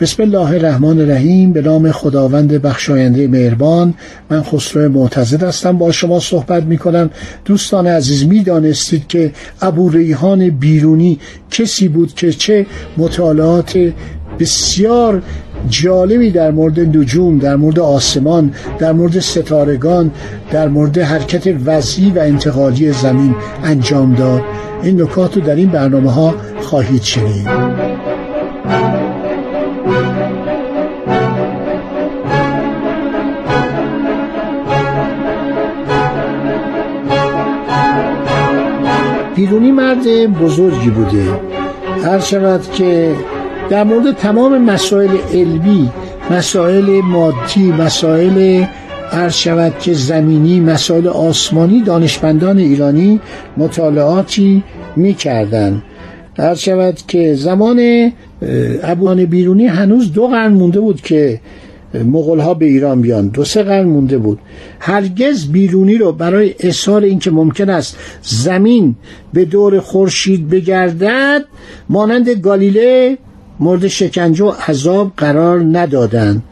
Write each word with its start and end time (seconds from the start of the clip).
بسم 0.00 0.22
الله 0.22 0.50
الرحمن 0.50 1.00
الرحیم 1.00 1.52
به 1.52 1.62
نام 1.62 1.92
خداوند 1.92 2.52
بخشاینده 2.52 3.28
مهربان 3.28 3.94
من 4.30 4.42
خسرو 4.42 4.88
معتزد 4.88 5.42
هستم 5.42 5.78
با 5.78 5.92
شما 5.92 6.20
صحبت 6.20 6.62
می 6.62 6.78
کنم 6.78 7.10
دوستان 7.44 7.86
عزیز 7.86 8.26
می 8.26 8.42
دانستید 8.42 9.06
که 9.06 9.32
ابو 9.60 9.88
ریحان 9.88 10.50
بیرونی 10.50 11.18
کسی 11.50 11.88
بود 11.88 12.14
که 12.14 12.32
چه 12.32 12.66
مطالعات 12.96 13.92
بسیار 14.38 15.22
جالبی 15.68 16.30
در 16.30 16.50
مورد 16.50 16.80
نجوم 16.80 17.38
در 17.38 17.56
مورد 17.56 17.78
آسمان 17.78 18.54
در 18.78 18.92
مورد 18.92 19.18
ستارگان 19.18 20.10
در 20.52 20.68
مورد 20.68 20.98
حرکت 20.98 21.54
وضعی 21.64 22.10
و 22.10 22.18
انتقالی 22.18 22.92
زمین 22.92 23.34
انجام 23.64 24.14
داد. 24.14 24.42
این 24.82 25.02
نکات 25.02 25.36
رو 25.36 25.42
در 25.42 25.54
این 25.54 25.70
برنامه 25.70 26.10
ها 26.10 26.34
خواهید 26.60 27.02
شنید. 27.02 27.48
بزرگی 40.08 40.90
بوده. 40.90 41.24
هر 42.04 42.20
شود 42.20 42.72
که 42.72 43.14
در 43.70 43.84
مورد 43.84 44.16
تمام 44.16 44.64
مسائل 44.64 45.10
علمی 45.34 45.90
مسائل 46.30 47.00
مادی 47.00 47.72
مسائل 47.72 48.64
هر 49.10 49.28
شود 49.28 49.78
که 49.78 49.92
زمینی 49.92 50.60
مسائل 50.60 51.06
آسمانی 51.06 51.80
دانشمندان 51.82 52.58
ایرانی 52.58 53.20
مطالعاتی 53.56 54.62
می‌کردن 54.96 55.82
هر 56.38 56.54
شود 56.54 56.98
که 57.08 57.34
زمان 57.34 58.12
ابوان 58.82 59.24
بیرونی 59.24 59.66
هنوز 59.66 60.12
دو 60.12 60.26
قرن 60.26 60.52
مونده 60.52 60.80
بود 60.80 61.00
که 61.00 61.40
مغول 61.94 62.38
ها 62.38 62.54
به 62.54 62.66
ایران 62.66 63.00
بیان. 63.02 63.28
دو 63.28 63.44
سه 63.44 63.62
قرن 63.62 63.86
مونده 63.86 64.18
بود. 64.18 64.38
هرگز 64.80 65.46
بیرونی 65.46 65.98
رو 65.98 66.12
برای 66.12 66.54
اظهار 66.60 67.02
اینکه 67.02 67.30
ممکن 67.30 67.70
است 67.70 67.96
زمین 68.22 68.94
به 69.32 69.44
دور 69.44 69.80
خورشید 69.80 70.48
بگردد 70.48 71.44
مانند 71.88 72.28
گالیله 72.28 73.18
مورد 73.60 73.88
شکنجه 73.88 74.44
و 74.44 74.52
عذاب 74.68 75.12
قرار 75.16 75.60
ندادند. 75.60 76.42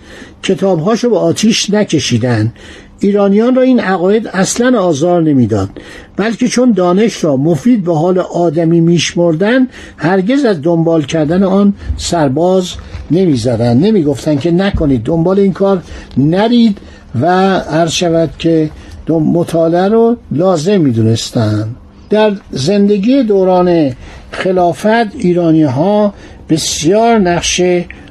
کتابهاشو 0.42 1.10
به 1.10 1.16
آتیش 1.16 1.70
نکشیدن 1.70 2.52
ایرانیان 3.00 3.54
را 3.54 3.62
این 3.62 3.80
عقاید 3.80 4.26
اصلا 4.26 4.80
آزار 4.80 5.22
نمی‌داد 5.22 5.68
بلکه 6.16 6.48
چون 6.48 6.72
دانش 6.72 7.24
را 7.24 7.36
مفید 7.36 7.84
به 7.84 7.94
حال 7.94 8.18
آدمی 8.18 8.80
میشمردن 8.80 9.68
هرگز 9.96 10.44
از 10.44 10.62
دنبال 10.62 11.02
کردن 11.02 11.42
آن 11.42 11.74
سرباز 11.96 12.72
نمی‌زدن 13.10 13.76
نمی‌گفتن 13.76 14.36
که 14.36 14.50
نکنید 14.50 15.02
دنبال 15.02 15.38
این 15.38 15.52
کار 15.52 15.82
نرید 16.16 16.78
و 17.20 17.26
هر 17.60 17.86
شود 17.86 18.30
که 18.38 18.70
مطالعه 19.08 19.88
رو 19.88 20.16
لازم 20.32 20.80
می‌دونستن 20.80 21.68
در 22.10 22.32
زندگی 22.50 23.22
دوران 23.22 23.92
خلافت 24.30 25.16
ایرانی 25.16 25.62
ها 25.62 26.14
بسیار 26.48 27.18
نقش 27.18 27.62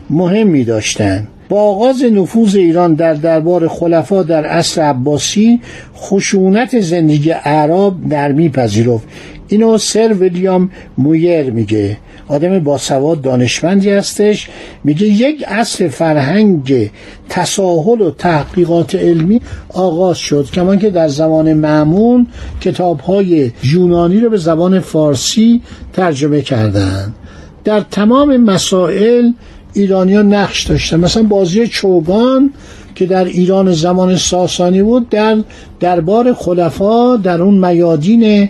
مهمی 0.10 0.64
داشتند. 0.64 1.28
با 1.50 1.62
آغاز 1.62 2.04
نفوذ 2.04 2.56
ایران 2.56 2.94
در 2.94 3.14
دربار 3.14 3.68
خلفا 3.68 4.24
در 4.24 4.46
عصر 4.46 4.82
عباسی 4.82 5.62
خشونت 5.96 6.80
زندگی 6.80 7.32
اعراب 7.32 8.08
نرمی 8.08 8.50
پذیرفت 8.50 9.08
اینو 9.48 9.78
سر 9.78 10.14
ویلیام 10.14 10.72
مویر 10.98 11.52
میگه. 11.52 11.98
آدم 12.28 12.60
باسواد 12.60 13.22
دانشمندی 13.22 13.90
هستش. 13.90 14.50
میگه 14.84 15.08
یک 15.08 15.44
اصل 15.48 15.88
فرهنگ 15.88 16.90
تساهل 17.30 18.02
و 18.02 18.12
تحقیقات 18.12 18.96
علمی 18.96 19.42
آغاز 19.74 20.18
شد. 20.18 20.46
کمان 20.54 20.80
که 20.80 20.90
در 20.90 21.08
زمان 21.08 21.54
معمون 21.54 22.28
کتاب 22.62 23.00
های 23.00 23.52
یونانی 23.64 24.20
رو 24.20 24.30
به 24.30 24.38
زبان 24.38 24.80
فارسی 24.80 25.62
ترجمه 25.94 26.42
کردند 26.42 27.16
در 27.64 27.82
تمام 27.92 28.38
مسائل 28.38 29.32
ایرانیان 29.74 30.34
نقش 30.34 30.64
داشتن. 30.64 31.00
مثلا 31.00 31.24
بازی 31.24 31.68
چوگان 31.68 32.54
که 32.96 33.06
در 33.06 33.26
ایران 33.26 33.74
زمان 33.74 34.18
ساسانی 34.18 34.84
بود 34.84 35.10
در 35.10 35.38
دربار 35.80 36.34
خلفا 36.34 37.16
در 37.16 37.42
اون 37.42 37.68
میادین 37.68 38.50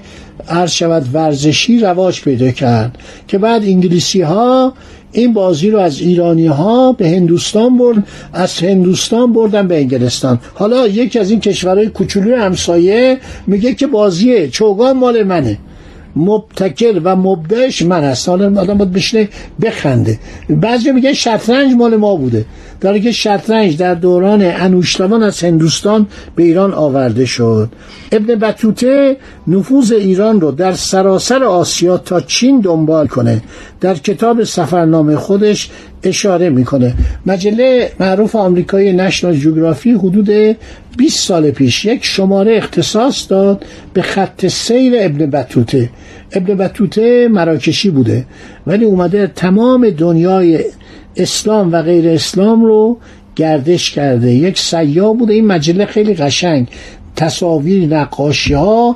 عرض 0.50 0.72
شود 0.72 1.06
ورزشی 1.13 1.79
رواج 1.79 2.22
پیدا 2.22 2.51
کرد 2.51 2.97
که 3.27 3.38
بعد 3.38 3.63
انگلیسی 3.63 4.22
ها 4.22 4.73
این 5.11 5.33
بازی 5.33 5.69
رو 5.69 5.79
از 5.79 6.01
ایرانی 6.01 6.47
ها 6.47 6.91
به 6.91 7.09
هندوستان 7.09 7.77
برد 7.77 8.07
از 8.33 8.59
هندوستان 8.59 9.33
بردن 9.33 9.67
به 9.67 9.77
انگلستان. 9.77 10.39
حالا 10.53 10.88
یکی 10.88 11.19
از 11.19 11.31
این 11.31 11.39
کشورهای 11.39 11.88
کوچولوی 11.88 12.33
همسایه 12.33 13.17
میگه 13.47 13.73
که 13.73 13.88
بازی 13.88 14.50
چوگان 14.50 14.97
مال 14.97 15.23
منه. 15.23 15.57
مبتکر 16.17 17.01
و 17.03 17.16
مبدعش 17.16 17.81
من 17.81 18.03
هست 18.03 18.29
حالا 18.29 18.61
آدم 18.61 18.78
باید 18.78 18.91
بشنه 18.91 19.29
بخنده. 19.61 20.19
بعضی 20.50 20.91
میگه 20.91 21.13
شطرنج 21.13 21.73
مال 21.73 21.95
ما 21.95 22.16
بوده. 22.16 22.45
داره 22.81 23.00
که 23.00 23.11
شطرنج 23.11 23.78
در 23.78 23.94
دوران 23.94 24.41
انوشتوان 24.41 25.23
از 25.23 25.44
هندوستان 25.44 26.07
به 26.35 26.44
ایران 26.44 26.73
آورده 26.73 27.25
شد. 27.25 27.69
ابن 28.11 28.35
بطوته 28.35 29.17
نفوذ 29.47 29.91
ایران 29.91 30.41
رو 30.41 30.51
در 30.51 30.73
سراسر 30.73 31.44
آسیا 31.44 31.97
تا 31.97 32.22
چین 32.22 32.59
دنبال 32.59 33.07
کنه. 33.07 33.41
در 33.81 33.95
کتاب 33.95 34.44
سفرنامه 34.44 35.16
خودش 35.16 35.69
اشاره 36.03 36.50
می‌کنه. 36.50 36.94
مجله 37.25 37.91
معروف 38.00 38.35
آمریکایی 38.35 38.94
نشنال 38.94 39.35
جوگرافی 39.35 39.91
حدود 39.91 40.58
20 40.97 41.28
سال 41.28 41.52
پیش 41.52 41.85
یک 41.85 42.06
شماره 42.06 42.58
اختصاص 42.58 43.30
داد 43.30 43.66
به 43.94 44.02
خط 44.02 44.47
سیر 44.47 44.94
ابن 44.97 45.25
بطوته 45.25 45.90
ابن 46.34 46.56
بطوته 46.57 47.28
مراکشی 47.28 47.90
بوده 47.90 48.25
ولی 48.68 48.86
اومده 48.86 49.31
تمام 49.36 49.90
دنیای 49.90 50.59
اسلام 51.18 51.72
و 51.72 51.81
غیر 51.81 52.09
اسلام 52.09 52.66
رو 52.66 52.97
گردش 53.36 53.91
کرده. 53.91 54.31
یک 54.31 54.59
سیاه 54.59 55.18
بوده. 55.18 55.34
این 55.34 55.47
مجله 55.47 55.86
خیلی 55.86 56.13
قشنگ. 56.13 56.68
تصاویر 57.16 57.96
نقاشی 57.96 58.53
ها 58.53 58.96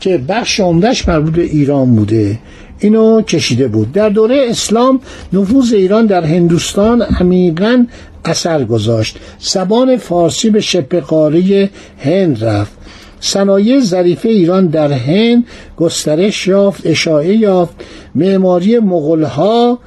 که 0.00 0.18
بخش 0.18 0.60
عمدهش 0.60 1.08
مربوط 1.08 1.34
به 1.34 1.42
ایران 1.42 1.96
بوده. 1.96 2.38
اینو 2.78 3.22
کشیده 3.22 3.68
بود. 3.68 3.92
در 3.92 4.08
دوره 4.08 4.46
اسلام 4.48 5.00
نفوذ 5.32 5.72
ایران 5.72 6.06
در 6.06 6.24
هندوستان 6.24 7.02
عمیقا 7.02 7.86
اثر 8.24 8.64
گذاشت. 8.64 9.16
زبان 9.38 9.96
فارسی 9.96 10.50
به 10.50 10.60
شبه 10.60 11.00
قاره 11.00 11.70
هند 11.98 12.44
رفت. 12.44 12.72
صنایع 13.20 13.80
ظریفه 13.80 14.28
ایران 14.28 14.66
در 14.66 14.92
هند 14.92 15.44
گسترش 15.76 16.46
یافت 16.46 16.86
اشاعه 16.86 17.36
یافت. 17.36 17.74
معماری 18.14 18.78
مغلها 18.78 19.78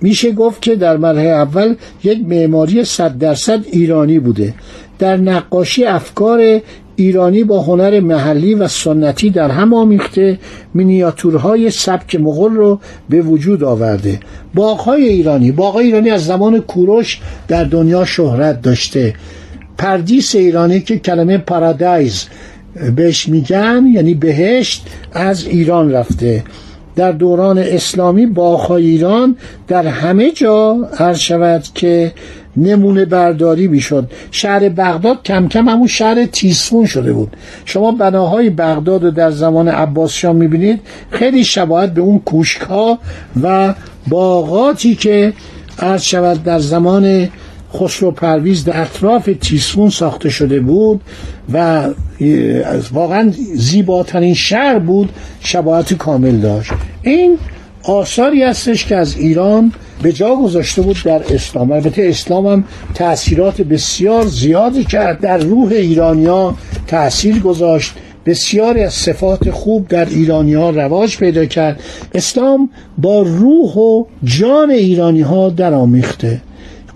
میشه 0.00 0.32
گفت 0.32 0.62
که 0.62 0.76
در 0.76 0.96
مرحله 0.96 1.28
اول 1.28 1.74
یک 2.04 2.18
معماری 2.26 2.84
صد 2.84 3.18
درصد 3.18 3.64
ایرانی 3.72 4.18
بوده. 4.18 4.54
در 4.98 5.16
نقاشی 5.16 5.84
افکار 5.84 6.60
ایرانی 6.96 7.44
با 7.44 7.62
هنر 7.62 8.00
محلی 8.00 8.54
و 8.54 8.68
سنتی 8.68 9.30
در 9.30 9.50
هم 9.50 9.74
آمیخته 9.74 10.38
مینیاتورهای 10.74 11.70
سبک 11.70 12.14
مغل 12.14 12.54
رو 12.54 12.80
به 13.08 13.22
وجود 13.22 13.64
آورده. 13.64 14.20
باغهای 14.54 15.08
ایرانی 15.08 15.52
باغهای 15.52 15.86
ایرانی 15.86 16.10
از 16.10 16.26
زمان 16.26 16.60
کوروش 16.60 17.20
در 17.48 17.64
دنیا 17.64 18.04
شهرت 18.04 18.62
داشته. 18.62 19.14
پردیس 19.78 20.34
ایرانی 20.34 20.80
که 20.80 20.98
کلمه 20.98 21.38
پارادایز 21.38 22.26
بهش 22.96 23.28
میگن 23.28 23.86
یعنی 23.92 24.14
بهشت 24.14 24.86
از 25.12 25.46
ایران 25.46 25.92
رفته. 25.92 26.44
در 26.96 27.12
دوران 27.12 27.58
اسلامی 27.58 28.26
باغهای 28.26 28.86
ایران 28.86 29.36
در 29.68 29.86
همه 29.86 30.30
جا 30.30 30.88
عرض 30.98 31.18
شود 31.18 31.62
که 31.74 32.12
نمونه 32.56 33.04
برداری 33.04 33.68
می‌شد. 33.68 34.10
شهر 34.30 34.68
بغداد 34.68 35.22
کم 35.22 35.48
کم 35.48 35.68
همون 35.68 35.86
شهر 35.86 36.26
تیسفون 36.26 36.86
شده 36.86 37.12
بود. 37.12 37.36
شما 37.64 37.92
بناهای 37.92 38.50
بغداد 38.50 39.04
رو 39.04 39.10
در 39.10 39.30
زمان 39.30 39.68
عباس 39.68 40.12
شاه 40.12 40.32
می‌بینید. 40.32 40.80
خیلی 41.10 41.44
شباهت 41.44 41.94
به 41.94 42.00
اون 42.00 42.18
کوشک 42.18 42.60
ها 42.60 42.98
و 43.42 43.74
باغاتی 44.08 44.94
که 44.94 45.32
عرض 45.78 46.02
شود 46.02 46.42
در 46.42 46.58
زمان 46.58 47.28
خسرو 47.74 48.10
پرویز 48.10 48.64
در 48.64 48.82
اطراف 48.82 49.30
تیسفون 49.40 49.90
ساخته 49.90 50.28
شده 50.28 50.60
بود 50.60 51.00
و 51.52 51.88
واقعا 52.92 53.32
زیباترین 53.54 54.34
شهر 54.34 54.78
بود 54.78 55.10
شباهت 55.40 55.94
کامل 55.94 56.36
داشت. 56.36 56.72
این 57.02 57.38
آثاری 57.82 58.42
هستش 58.42 58.86
که 58.86 58.96
از 58.96 59.16
ایران 59.16 59.72
به 60.02 60.12
جا 60.12 60.36
گذاشته 60.36 60.82
بود 60.82 60.96
در 61.04 61.34
اسلام. 61.34 61.72
البته 61.72 62.02
اسلام 62.02 62.46
هم 62.46 62.64
تأثیرات 62.94 63.62
بسیار 63.62 64.26
زیادی 64.26 64.84
کرد. 64.84 65.20
در 65.20 65.38
روح 65.38 65.72
ایرانیا 65.72 66.54
تأثیر 66.86 67.38
گذاشت. 67.38 67.92
بسیاری 68.26 68.82
از 68.82 68.92
صفات 68.92 69.50
خوب 69.50 69.88
در 69.88 70.04
ایرانی 70.04 70.54
ها 70.54 70.70
رواج 70.70 71.16
پیدا 71.16 71.44
کرد. 71.44 71.80
اسلام 72.14 72.70
با 72.98 73.22
روح 73.22 73.74
و 73.74 74.04
جان 74.24 74.70
ایرانی 74.70 75.20
ها 75.20 75.48
در 75.48 75.74
آمیخته. 75.74 76.40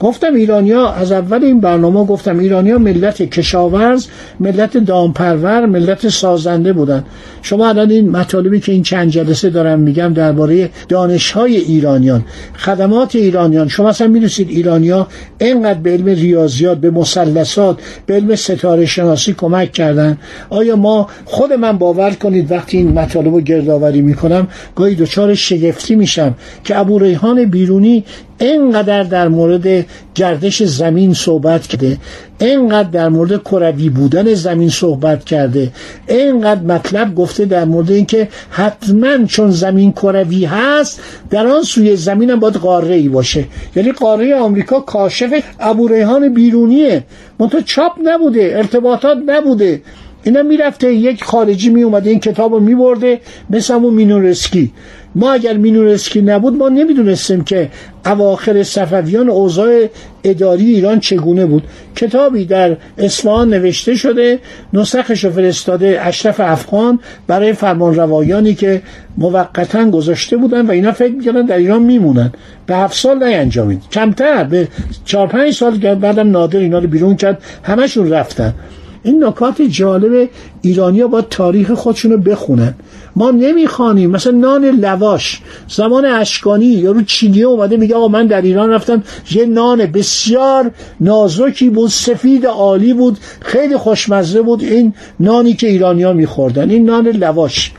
گفتم 0.01 0.35
ایرانیا 0.35 0.89
از 0.89 1.13
اول 1.13 1.45
این 1.45 1.61
برنامه 1.61 2.05
گفتم 2.05 2.39
ایرانیا 2.39 2.79
ملت 2.79 3.23
کشاورز 3.23 4.07
ملت 4.41 4.77
دامپرور 4.77 5.67
ملت 5.67 6.09
سازنده 6.09 6.73
بودن. 6.73 7.05
شما 7.43 7.69
الان 7.69 7.91
این 7.91 8.11
مطالبی 8.11 8.61
که 8.61 8.73
این 8.73 8.83
چند 8.83 9.11
جلسه 9.11 9.51
دارم 9.51 9.81
میگم 9.81 10.13
درباره 10.15 10.71
دانش 10.89 11.31
های 11.31 11.57
ایرانیان 11.57 12.25
خدمات 12.57 13.15
ایرانیان. 13.17 13.69
شما 13.69 13.89
اصلا 13.89 14.07
می‌دونید 14.07 14.51
ایرانیا 14.51 15.07
اینقدر 15.39 15.79
به 15.79 15.91
علم 15.91 16.07
ریاضیات 16.07 16.79
به 16.79 16.91
مثلثات 16.91 17.79
به 18.07 18.15
علم 18.15 18.35
ستاره 18.35 18.87
شناسی 18.87 19.35
کمک 19.35 19.73
کردن؟ 19.73 20.19
آیا 20.51 20.77
ما 20.77 21.09
خود 21.25 21.53
من 21.53 21.79
باور 21.79 22.11
کنید 22.11 22.53
وقتی 22.53 22.77
این 22.77 22.93
مطالب 22.93 23.35
رو 23.35 23.41
گردآوری 23.41 24.01
می‌کنم 24.01 24.49
گاهی 24.77 24.95
دچار 24.95 25.35
شگفتی 25.35 25.95
میشم 25.95 26.35
که 26.65 26.79
ابو 26.79 26.99
ریحان 26.99 27.45
بیرونی 27.45 28.05
اینقدر 28.41 29.03
در 29.03 29.29
مورد 29.29 29.87
گردش 30.15 30.63
زمین 30.63 31.15
صحبت 31.15 31.67
کرده 31.67 31.99
اینقدر 32.41 32.89
در 32.89 33.09
مورد 33.09 33.43
کروی 33.43 33.89
بودن 33.89 34.35
زمین 34.35 34.69
صحبت 34.69 35.25
کرده 35.25 35.73
اینقدر 36.09 36.61
مطلب 36.61 37.15
گفته 37.15 37.45
در 37.45 37.65
مورد 37.65 37.91
اینکه 37.91 38.29
حتما 38.51 39.25
چون 39.25 39.51
زمین 39.51 39.93
کروی 39.93 40.45
هست 40.45 41.01
در 41.31 41.47
آن 41.47 41.63
سوی 41.63 41.97
زمین 41.97 42.31
هم 42.31 42.41
باید 42.41 42.55
قاره 42.57 42.95
ای 42.95 43.09
باشه. 43.09 43.45
یعنی 43.77 43.93
قاره 43.93 44.35
آمریکا 44.35 44.81
کاشف 44.81 45.43
ابو 45.61 45.89
ریحان 45.89 46.35
بیرونیه. 46.35 47.05
منتها 47.39 47.61
چاپ 47.61 47.93
نبوده 48.05 48.53
ارتباطات 48.57 49.19
نبوده. 49.27 49.83
اینا 50.25 50.43
می‌رفته 50.43 50.93
یک 50.93 51.25
خارجی 51.25 51.71
می 51.71 51.85
این 51.85 52.21
کتاب 52.21 52.53
رو 52.53 52.61
میبرده 52.61 53.21
مثل 53.51 53.75
همون 53.75 53.95
مینورسکی. 53.95 54.73
ما 55.15 55.33
اگر 55.33 55.57
مینورسکی 55.57 56.23
نبود 56.23 56.57
ما 56.57 56.69
نمی‌دونستیم 56.69 57.45
که 57.45 57.69
اواخر 58.07 58.63
صفویان 58.63 59.31
اوضاع 59.31 59.87
اداری 60.25 60.75
ایران 60.75 61.01
چگونه 61.01 61.47
بود. 61.47 61.63
کتابی 61.97 62.45
در 62.45 62.77
اصفهان 62.99 63.51
نوشته 63.51 63.95
شده 63.95 64.39
نسخش 64.73 65.27
فرستاده 65.27 66.01
اشرف 66.03 66.41
افغان 66.41 67.01
برای 67.27 67.53
فرمان 67.53 67.95
روایانی 67.95 68.55
که 68.55 68.83
موقتا 69.19 69.91
گذاشته 69.91 70.37
بودن 70.37 70.67
و 70.67 70.71
اینا 70.71 70.93
فکر 70.93 71.13
می‌کردن 71.13 71.47
در 71.47 71.57
ایران 71.57 71.83
میمونن. 71.83 72.33
به 72.67 72.77
هفت 72.77 72.97
سال 72.97 73.25
نینجامید 73.25 73.83
کمتر 73.93 74.45
به 74.45 74.69
چهار 75.05 75.27
پنج 75.27 75.55
سال 75.55 75.95
بعدم 75.95 76.31
نادر 76.31 76.59
اینا 76.59 76.79
رو 76.79 76.89
بیرون 76.89 77.17
کرد 77.17 77.43
همشون 77.63 78.11
رفتن. 78.11 78.55
این 79.03 79.25
نکات 79.25 79.63
جالب 79.63 80.29
ایرانیا 80.63 81.09
با 81.09 81.21
تاریخ 81.21 81.73
خودشونو 81.73 82.17
بخونن. 82.17 82.75
ما 83.17 83.31
نمی‌خوانیم 83.31 84.11
مثلا 84.11 84.33
نان 84.33 84.65
لواش 84.65 85.41
زمان 85.69 86.05
اشکانی 86.05 86.67
یا 86.67 86.93
رو 86.93 87.03
چینیه 87.03 87.47
اومده 87.47 87.77
میگه 87.77 87.95
آقا 87.95 88.09
من 88.09 88.27
در 88.27 88.43
ایران 88.43 88.71
رفتم 88.71 89.03
یه 89.31 89.47
نان 89.47 89.87
بسیار 89.87 90.71
نازکی 91.01 91.71
بود 91.71 91.91
سفید 91.91 92.47
عالی 92.47 92.95
بود 92.95 93.19
خیلی 93.41 93.77
خوشمزه 93.77 94.43
بود 94.43 94.63
این 94.63 94.95
نانی 95.21 95.55
که 95.55 95.67
ایرانیا 95.67 96.13
میخوردن 96.13 96.71
این 96.71 96.85
نان 96.85 97.09
لواش. 97.09 97.73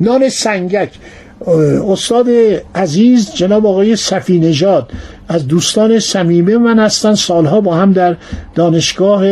نان 0.00 0.28
سنگک. 0.28 0.90
استاد 1.88 2.26
عزیز 2.74 3.34
جناب 3.34 3.66
آقای 3.66 3.96
صفی 3.96 4.38
نژاد 4.38 4.92
از 5.28 5.48
دوستان 5.48 5.98
صمیمه 5.98 6.58
من 6.58 6.78
هستن 6.78 7.14
سالها 7.14 7.60
با 7.60 7.74
هم 7.74 7.92
در 7.92 8.16
دانشگاه 8.54 9.24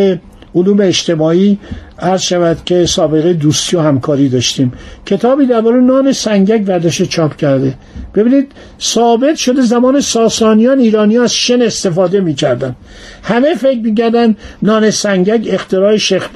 علوم 0.58 0.80
اجتماعی 0.80 1.58
عرض 1.98 2.20
شود 2.20 2.58
که 2.64 2.86
سابقه 2.86 3.32
دوستی 3.32 3.76
و 3.76 3.80
همکاری 3.80 4.28
داشتیم. 4.28 4.72
کتابی 5.06 5.46
درباره 5.46 5.80
نان 5.80 6.12
سنگک 6.12 6.62
ورداشه 6.66 7.06
چاپ 7.06 7.36
کرده. 7.36 7.74
ببینید 8.14 8.52
ثابت 8.80 9.36
شده 9.36 9.62
زمان 9.62 10.00
ساسانیان 10.00 10.78
ایرانی 10.78 11.18
از 11.18 11.34
شن 11.34 11.62
استفاده 11.62 12.20
می‌کردن. 12.20 12.76
همه 13.22 13.54
فکر 13.54 13.80
می‌کردن 13.80 14.36
نان 14.62 14.90
سنگک 14.90 15.48
اختراع 15.50 15.96
شیخ 15.96 16.28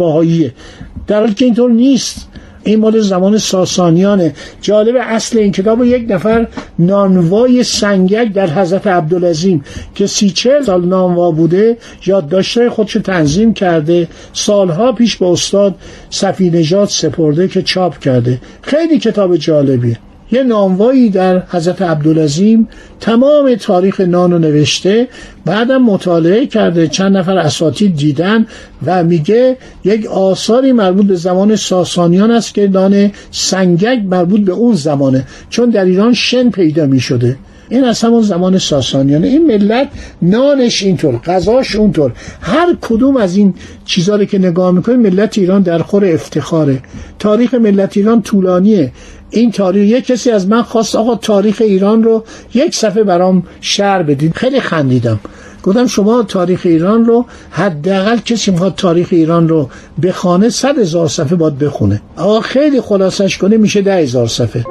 در 1.07 1.21
حالی 1.21 1.35
که 1.35 1.45
اینطور 1.45 1.71
نیست. 1.71 2.29
این 2.64 2.81
مال 2.81 3.00
زمان 3.00 3.38
ساسانیانه. 3.38 4.35
جالب 4.61 4.94
اصل 5.00 5.38
این 5.38 5.53
کتاب 5.53 5.85
یک 5.85 6.06
نفر 6.11 6.49
نانوای 6.79 7.62
سنگک 7.62 8.32
در 8.32 8.47
حضرت 8.47 8.87
عبدالعظیم 8.87 9.64
که 9.94 10.06
سی 10.06 10.31
چل 10.31 10.62
سال 10.62 10.85
نانوا 10.85 11.31
بوده 11.31 11.76
یادداشتهای 12.06 12.69
خودشو 12.69 13.00
تنظیم 13.00 13.55
کرده. 13.55 14.09
سالها 14.32 14.93
پیش 14.93 15.17
به 15.17 15.26
استاد 15.26 15.75
صفی 16.11 16.50
نجات 16.50 16.91
سپرده 16.91 17.49
که 17.49 17.62
چاپ 17.62 17.99
کرده. 17.99 18.41
خیلی 18.62 18.99
کتاب 18.99 19.37
جالبیه. 19.37 19.99
یه 20.32 20.43
نانوایی 20.43 21.11
در 21.11 21.43
حضرت 21.49 21.82
عبدالعظیم 21.82 22.69
تمام 23.00 23.55
تاریخ 23.55 24.00
نان 24.00 24.32
رو 24.32 24.38
نوشته 24.38 25.08
بعدم 25.44 25.82
مطالعه 25.82 26.46
کرده 26.46 26.88
چند 26.88 27.17
نفر 27.17 27.38
اساتید 27.38 27.96
دیدن 27.96 28.46
و 28.87 29.05
میگه 29.05 29.56
یک 29.84 30.06
آثاری 30.06 30.73
مربوط 30.73 31.06
به 31.06 31.14
زمان 31.14 31.56
ساسانیان 31.56 32.31
است 32.31 32.55
که 32.55 32.69
نان 32.69 33.11
سنگک 33.31 33.99
مربوط 34.05 34.40
به 34.40 34.52
اون 34.52 34.75
زمانه 34.75 35.26
چون 35.50 35.70
در 35.70 35.84
ایران 35.84 36.14
شن 36.14 36.50
پیدا 36.50 36.87
می‌شده. 36.87 37.37
این 37.68 37.85
از 37.85 38.02
همون 38.02 38.23
زمان 38.23 38.59
ساسانیانه 38.59 39.26
این 39.26 39.47
ملت 39.47 39.88
نانش 40.23 40.83
اینطور 40.83 41.16
غذاش 41.16 41.76
اونطور. 41.76 42.12
هر 42.40 42.76
کدوم 42.80 43.16
از 43.16 43.37
این 43.37 43.54
چیزا 43.85 44.25
که 44.25 44.38
نگاه 44.38 44.71
می‌کنیم 44.71 45.00
ملت 45.00 45.38
ایران 45.38 45.62
در 45.62 45.78
خور 45.78 46.04
افتخاره. 46.04 46.78
تاریخ 47.18 47.54
ملت 47.54 47.97
ایران 47.97 48.23
طولانیه. 48.23 48.92
این 49.33 49.51
تاریخ 49.51 49.91
یک 49.91 50.07
کسی 50.07 50.31
از 50.31 50.49
من 50.49 50.62
خواست 50.62 50.97
آقا 50.97 51.15
تاریخ 51.15 51.57
ایران 51.61 52.03
رو 52.03 52.25
یک 52.55 52.75
صفحه 52.75 53.03
برام 53.03 53.43
شعر 53.61 54.03
بدید. 54.03 54.35
خیلی 54.35 54.61
خندیدم. 54.61 55.21
گفتم 55.62 55.87
شما 55.87 56.23
تاریخ 56.23 56.61
ایران 56.65 57.05
رو 57.05 57.27
حداقل 57.51 58.17
کسی 58.17 58.51
می‌خواد 58.51 58.75
تاریخ 58.75 59.09
ایران 59.11 59.49
رو 59.49 59.71
بخونه 60.03 60.49
صد 60.49 60.79
هزار 60.79 61.09
صفحه 61.09 61.37
باید 61.37 61.59
بخونه. 61.59 62.03
آقا 62.17 62.41
خیلی 62.41 62.81
خلاصش 62.81 63.39
کنه 63.39 63.57
میشه 63.57 63.83
ده 63.83 63.97
هزار 63.97 64.27
صفحه. 64.27 64.65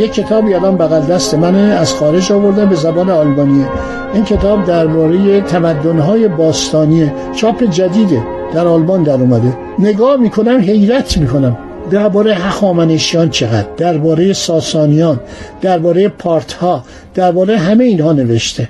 یک 0.00 0.12
کتاب 0.12 0.48
یادم 0.48 0.76
بغل 0.76 1.00
دست 1.00 1.34
منه 1.34 1.58
از 1.58 1.94
خارج 1.94 2.32
آورده 2.32 2.66
به 2.66 2.74
زبان 2.74 3.10
آلبانیه. 3.10 3.66
این 4.14 4.24
کتاب 4.24 4.64
درباره 4.64 5.40
تمدن‌های 5.40 6.28
باستانیه 6.28 7.12
چاپ 7.36 7.64
جدیده 7.64 8.22
در 8.54 8.66
آلمان 8.66 9.02
در 9.02 9.14
اومده. 9.14 9.56
نگاه 9.78 10.16
می‌کنم 10.16 10.60
حیرت 10.60 11.18
می‌کنم. 11.18 11.58
درباره 11.90 12.34
هخامنشیان 12.34 13.30
چقدر؟ 13.30 13.66
درباره 13.76 14.32
ساسانیان 14.32 15.20
درباره 15.60 16.08
پارتها 16.08 16.84
درباره 17.14 17.58
همه 17.58 17.84
اینها 17.84 18.12
نوشته. 18.12 18.68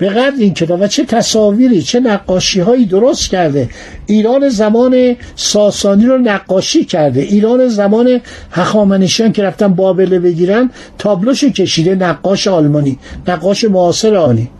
به 0.00 0.08
قدر 0.08 0.32
این 0.38 0.54
کتاب 0.54 0.80
و 0.80 0.86
چه 0.86 1.04
تصاویری 1.04 1.82
چه 1.82 2.00
نقاشی 2.00 2.60
هایی 2.60 2.84
درست 2.84 3.30
کرده. 3.30 3.68
ایران 4.06 4.48
زمان 4.48 5.16
ساسانی 5.36 6.06
رو 6.06 6.18
نقاشی 6.18 6.84
کرده. 6.84 7.20
ایران 7.20 7.68
زمان 7.68 8.20
هخامنشیان 8.50 9.32
که 9.32 9.42
رفتن 9.42 9.68
بابل 9.68 10.18
بگیرن 10.18 10.70
تابلوش 10.98 11.44
کشیده 11.44 11.94
نقاش 11.94 12.48
آلمانی 12.48 12.98
نقاش 13.28 13.64
معاصر 13.64 14.14
آنی 14.14 14.50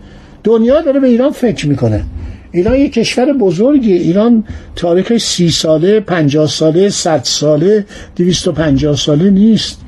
دنیا 0.43 0.81
داره 0.81 0.99
به 0.99 1.07
ایران 1.07 1.31
فکر 1.31 1.67
می‌کنه. 1.67 2.03
ایران 2.51 2.75
یک 2.75 2.93
کشور 2.93 3.33
بزرگی 3.33 3.93
ایران 3.93 4.43
تاریخ 4.75 5.17
سی 5.17 5.49
ساله 5.49 5.99
پنجاه 5.99 6.47
ساله 6.47 6.89
صد 6.89 7.21
ساله 7.23 7.85
دویست 8.15 8.47
و 8.47 8.51
پنجاه 8.51 8.95
ساله 8.95 9.29
نیست. 9.29 9.81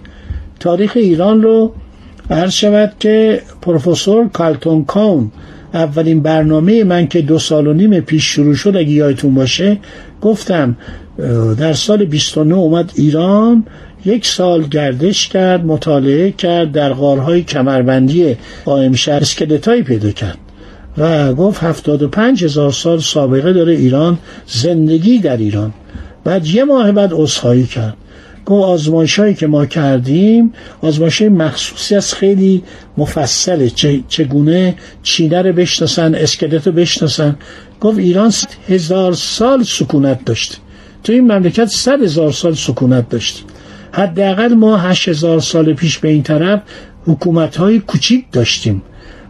تاریخ 0.59 0.91
ایران 0.95 1.41
رو 1.41 1.73
عرض 2.33 2.51
شود 2.51 2.93
که 2.99 3.41
پروفسور 3.61 4.29
کالتون 4.29 4.85
کاون 4.85 5.31
اولین 5.73 6.21
برنامه 6.21 6.83
من 6.83 7.07
که 7.07 7.21
دو 7.21 7.39
سال 7.39 7.67
و 7.67 7.73
نیم 7.73 7.99
پیش 7.99 8.25
شروع 8.25 8.55
شد 8.55 8.75
اگه 8.77 8.89
یادتون 8.89 9.33
باشه 9.33 9.77
گفتم 10.21 10.77
در 11.57 11.73
سال 11.73 12.05
29 12.05 12.55
اومد 12.55 12.91
ایران 12.95 13.65
یک 14.05 14.25
سال 14.25 14.63
گردش 14.63 15.27
کرد 15.27 15.65
مطالعه 15.65 16.31
کرد 16.31 16.71
در 16.71 16.93
غارهای 16.93 17.43
کمربندی 17.43 18.35
قائم 18.65 18.93
شهر 18.93 19.19
اسکلتایی 19.21 19.83
پیدا 19.83 20.11
کرد 20.11 20.37
و 20.97 21.33
گفت 21.33 21.63
هفتاد 21.63 22.03
و 22.03 22.07
پنج 22.07 22.43
هزار 22.43 22.71
سال 22.71 22.99
سابقه 22.99 23.53
داره 23.53 23.73
ایران 23.73 24.17
زندگی 24.47 25.19
در 25.19 25.37
ایران. 25.37 25.73
بعد 26.23 26.47
یه 26.47 26.63
ماه 26.63 26.91
بعد 26.91 27.13
اصحایی 27.13 27.63
کرد. 27.63 27.97
گفت 28.45 28.65
آزمایش 28.65 29.19
هایی 29.19 29.33
که 29.33 29.47
ما 29.47 29.65
کردیم 29.65 30.53
آزمایش 30.81 31.21
مخصوصی 31.21 31.95
از 31.95 32.13
خیلی 32.13 32.63
مفصله 32.97 33.69
چگونه 34.07 34.75
چینه 35.03 35.41
رو 35.41 35.53
بشناسن 35.53 36.15
اسکلت 36.15 36.67
رو 36.67 36.73
بشناسن. 36.73 37.35
گفت 37.81 37.97
ایران 37.97 38.33
هزار 38.69 39.13
سال 39.13 39.63
سکونت 39.63 40.25
داشت. 40.25 40.57
تو 41.03 41.13
این 41.13 41.31
مملکت 41.31 41.65
صد 41.65 42.03
هزار 42.03 42.31
سال 42.31 42.53
سکونت 42.53 43.09
داشت. 43.09 43.43
حداقل 43.91 44.53
ما 44.53 44.77
هشت 44.77 45.07
هزار 45.07 45.39
سال 45.39 45.73
پیش 45.73 45.97
به 45.97 46.09
این 46.09 46.23
طرف 46.23 46.61
حکومت 47.05 47.55
های 47.55 47.79
کوچیک 47.79 48.25
داشتیم. 48.31 48.81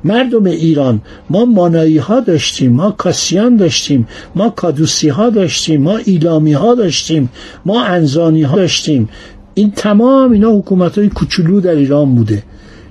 مردم 0.04 0.46
ایران 0.46 1.02
ما 1.30 1.46
مانایی 1.46 1.98
ها 1.98 2.20
داشتیم 2.20 2.74
ما 2.74 2.92
کاسیان 2.92 3.56
داشتیم 3.56 4.08
ما 4.36 4.50
کادوسی 4.50 5.10
ها 5.10 5.30
داشتیم 5.30 5.82
ما 5.82 5.98
ایلامی 5.98 6.54
ها 6.54 6.76
داشتیم 6.76 7.30
ما 7.66 7.84
انزانی 7.84 8.44
ها 8.44 8.56
داشتیم. 8.56 9.10
این 9.54 9.72
تمام 9.72 10.32
اینا 10.32 10.52
حکومت 10.52 10.98
های 10.98 11.10
کوچولو 11.10 11.62
در 11.62 11.76
ایران 11.76 12.16
بوده. 12.16 12.44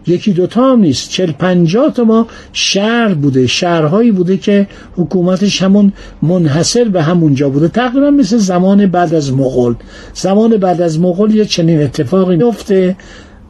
یکی 0.07 0.33
دوتا 0.33 0.73
هم 0.73 0.81
نیست. 0.81 1.11
چل 1.11 1.33
پنجاه 1.33 1.93
تا 1.93 2.05
ما 2.05 2.27
شهر 2.53 3.15
بوده 3.15 3.47
شهرهایی 3.47 4.11
بوده 4.11 4.37
که 4.37 4.67
حکومتش 4.97 5.63
همون 5.63 5.93
منحصر 6.23 6.85
به 6.85 7.03
همونجا 7.03 7.49
بوده. 7.49 7.69
تقریبا 7.69 8.11
مثل 8.11 8.37
زمان 8.37 8.87
بعد 8.87 9.15
از 9.15 9.33
مغول. 9.33 9.75
زمان 10.15 10.57
بعد 10.57 10.81
از 10.81 11.01
مغول 11.01 11.35
یه 11.35 11.45
چنین 11.45 11.83
اتفاقی 11.83 12.37
میفته 12.37 12.97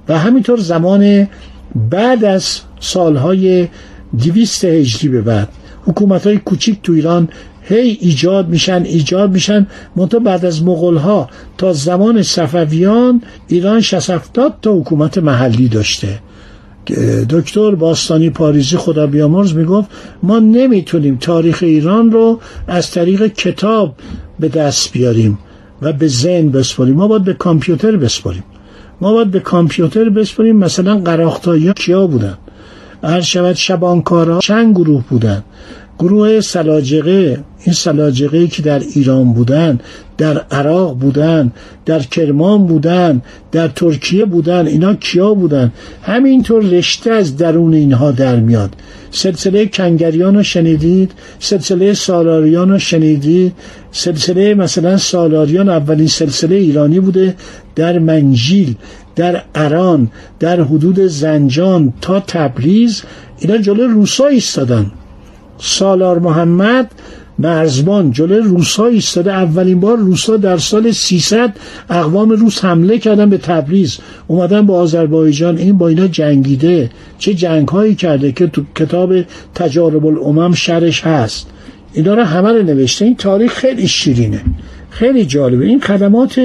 و 0.08 0.18
همینطور 0.18 0.60
زمان 0.60 1.28
بعد 1.90 2.24
از 2.24 2.60
سالهای 2.82 3.68
دویست 4.24 4.64
هجری 4.64 5.08
به 5.08 5.20
بعد. 5.20 5.48
حکومت 5.86 6.26
های 6.26 6.38
کوچیک 6.38 6.82
تو 6.82 6.92
ایران 6.92 7.28
هی 7.62 7.98
ایجاد 8.00 8.48
میشن 8.48 8.82
ایجاد 8.82 9.32
میشن. 9.32 9.66
منتها 9.96 10.20
بعد 10.20 10.44
از 10.44 10.62
مغول 10.62 10.96
ها 10.96 11.28
تا 11.58 11.72
زمان 11.72 12.22
صفویان 12.22 13.22
ایران 13.48 13.80
60 13.80 14.32
تا 14.32 14.72
حکومت 14.72 15.18
محلی 15.18 15.68
داشته. 15.68 16.18
دکتر 17.30 17.74
باستانی 17.74 18.30
پاریزی 18.30 18.76
خدا 18.76 19.06
بیامرز 19.06 19.54
می‌گفت 19.54 19.90
ما 20.22 20.38
نمی‌تونیم 20.38 21.16
تاریخ 21.16 21.58
ایران 21.62 22.10
رو 22.10 22.40
از 22.68 22.90
طریق 22.90 23.26
کتاب 23.26 23.94
به 24.40 24.48
دست 24.48 24.92
بیاریم 24.92 25.38
و 25.82 25.92
به 25.92 26.08
ذهن 26.08 26.50
بسپاریم. 26.50 26.94
ما 26.94 27.08
باید 27.08 27.24
به 27.24 27.34
کامپیوتر 27.34 27.96
بسپاریم. 27.96 28.44
ما 29.00 29.12
باید 29.12 29.30
به 29.30 29.40
کامپیوتر 29.40 30.08
بسپاریم. 30.08 30.56
مثلا 30.56 30.96
قراختایی 30.98 31.72
کیا 31.72 32.06
بودن؟ 32.06 32.38
هر 33.02 33.20
شود 33.20 33.54
شبانکارا 33.54 34.38
چند 34.38 34.74
گروه 34.74 35.04
بودن 35.08 35.44
گروه 35.98 36.40
سلاجقه 36.40 37.38
این 37.64 37.74
سلاجقه 37.74 38.46
که 38.46 38.62
در 38.62 38.78
ایران 38.78 39.32
بودن 39.32 39.78
در 40.18 40.38
عراق 40.38 40.98
بودن 40.98 41.52
در 41.86 41.98
کرمان 41.98 42.66
بودن 42.66 43.22
در 43.52 43.68
ترکیه 43.68 44.24
بودن 44.24 44.66
اینا 44.66 44.94
کیا 44.94 45.34
بودن 45.34 45.72
همینطور 46.02 46.62
رشته 46.62 47.10
از 47.10 47.36
درون 47.36 47.74
اینها 47.74 48.10
در 48.10 48.36
میاد. 48.36 48.74
سلسله 49.10 49.66
کنگریان 49.66 50.34
رو 50.34 50.42
شنیدید؟ 50.42 51.12
سلسله 51.38 51.94
سالاریان 51.94 52.70
رو 52.70 52.78
شنیدید؟ 52.78 53.52
سلسله 53.92 54.54
مثلا 54.54 54.96
سالاریان 54.96 55.68
اولین 55.68 56.06
سلسله 56.06 56.56
ایرانی 56.56 57.00
بوده 57.00 57.34
در 57.74 57.98
منجیل 57.98 58.74
در 59.16 59.42
اران 59.54 60.10
در 60.40 60.60
حدود 60.60 61.00
زنجان 61.00 61.92
تا 62.00 62.20
تبریز. 62.20 63.02
اینا 63.38 63.56
جلو 63.56 63.86
روسا 63.86 64.26
ایستادن. 64.26 64.86
سالار 65.58 66.18
محمد 66.18 66.90
مرزبان 67.38 68.10
جلوی 68.10 68.38
روسا 68.40 68.86
ایستاده. 68.86 69.32
اولین 69.32 69.80
بار 69.80 69.96
روسا 69.96 70.36
در 70.36 70.58
سال 70.58 70.90
300 70.90 71.56
اقوام 71.90 72.30
روس 72.30 72.64
حمله 72.64 72.98
کردن 72.98 73.30
به 73.30 73.38
تبریز. 73.38 73.98
اومدن 74.26 74.66
با 74.66 74.80
آذربایجان. 74.80 75.58
این 75.58 75.78
با 75.78 75.88
اینا 75.88 76.06
جنگیده. 76.06 76.90
چه 77.18 77.34
جنگ 77.34 77.68
هایی 77.68 77.94
کرده 77.94 78.32
که 78.32 78.46
تو 78.46 78.62
کتاب 78.74 79.14
تجارب 79.54 80.06
الامم 80.06 80.54
شرش 80.54 81.06
هست. 81.06 81.46
اینا 81.92 82.14
رو 82.14 82.22
همه 82.22 82.52
رو 82.52 82.62
نوشته. 82.62 83.04
این 83.04 83.16
تاریخ 83.16 83.52
خیلی 83.52 83.88
شیرینه. 83.88 84.40
خیلی 84.90 85.24
جالبه. 85.24 85.66
این 85.66 85.80
خدمات 85.80 86.40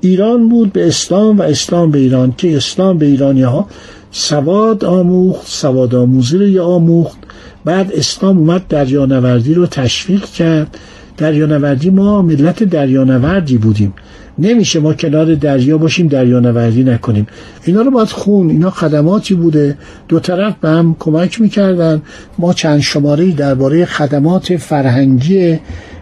ایران 0.00 0.48
بود 0.48 0.72
به 0.72 0.86
اسلام 0.86 1.38
و 1.38 1.42
اسلام 1.42 1.90
به 1.90 1.98
ایران. 1.98 2.34
که 2.36 2.56
اسلام 2.56 2.98
به 2.98 3.06
ایرانی 3.06 3.42
ها 3.42 3.68
سواد 4.10 4.84
آموخت 4.84 5.48
سواد 5.48 5.94
آموزی 5.94 6.56
رو 6.56 6.64
آموخت. 6.64 7.18
بعد 7.64 7.92
اسلام 7.92 8.38
اومد 8.38 8.66
دریانوردی 8.68 9.54
رو 9.54 9.66
تشویق 9.66 10.24
کرد. 10.24 10.78
دریانوردی 11.16 11.90
ما 11.90 12.22
ملت 12.22 12.64
دریانوردی 12.64 13.58
بودیم. 13.58 13.94
نمیشه 14.40 14.80
ما 14.80 14.94
کنار 14.94 15.34
دریا 15.34 15.78
باشیم 15.78 16.06
دریانوردی 16.06 16.84
نکنیم. 16.84 17.26
اینا 17.64 17.82
رو 17.82 17.90
باید 17.90 18.08
خون 18.08 18.50
اینا 18.50 18.70
خدماتی 18.70 19.34
بوده. 19.34 19.78
دو 20.08 20.20
طرف 20.20 20.54
به 20.60 20.68
هم 20.68 20.96
کمک 20.98 21.40
می‌کردن. 21.40 22.02
ما 22.38 22.52
چند 22.52 22.80
شماره 22.80 23.30
درباره 23.32 23.84
خدمات 23.84 24.56
فرهنگی 24.56 25.58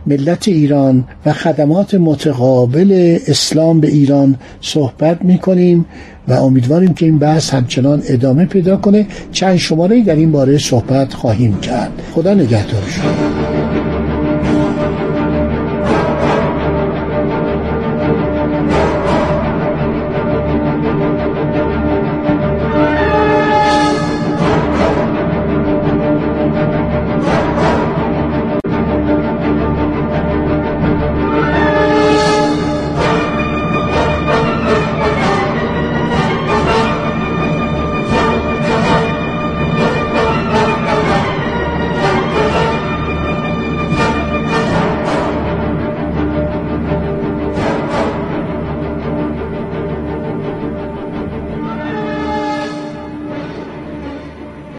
ملت 0.07 0.49
ایران 0.49 1.04
و 1.26 1.33
خدمات 1.33 1.95
متقابل 1.95 3.18
اسلام 3.26 3.80
به 3.80 3.88
ایران 3.88 4.37
صحبت 4.61 5.23
می‌کنیم 5.23 5.87
و 6.28 6.33
امیدواریم 6.33 6.95
که 6.95 7.07
این 7.07 7.18
بحث 7.18 7.54
همچنان 7.54 8.02
ادامه 8.07 8.45
پیدا 8.45 8.76
کنه. 8.76 9.07
چند 9.33 9.57
شماره 9.57 10.02
در 10.02 10.16
این 10.16 10.33
باره 10.33 10.59
صحبت 10.59 11.14
خواهیم 11.14 11.61
کرد. 11.61 11.92
خدا 12.14 12.35
نگهدارشون 12.35 13.04